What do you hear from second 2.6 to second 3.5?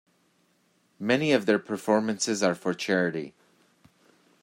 charity.